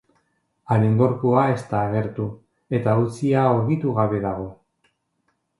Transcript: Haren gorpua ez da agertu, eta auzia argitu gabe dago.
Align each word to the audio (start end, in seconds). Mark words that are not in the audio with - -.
Haren 0.75 0.95
gorpua 1.01 1.43
ez 1.57 1.59
da 1.73 1.83
agertu, 1.89 2.27
eta 2.79 2.97
auzia 3.03 3.47
argitu 3.53 3.97
gabe 4.01 4.23
dago. 4.29 4.53